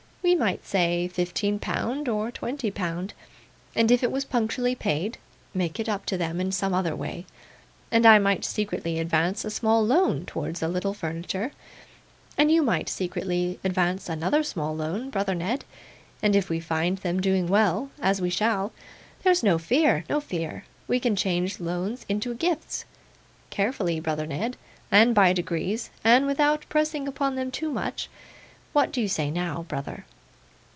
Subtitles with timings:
[0.23, 3.15] We might say fifteen pound, or twenty pound,
[3.75, 5.17] and if it was punctually paid,
[5.51, 7.25] make it up to them in some other way.
[7.91, 11.51] And I might secretly advance a small loan towards a little furniture,
[12.37, 15.65] and you might secretly advance another small loan, brother Ned;
[16.21, 18.71] and if we find them doing well as we shall;
[19.23, 22.85] there's no fear, no fear we can change the loans into gifts.
[23.49, 24.55] Carefully, brother Ned,
[24.91, 28.07] and by degrees, and without pressing upon them too much;
[28.71, 30.05] what do you say now, brother?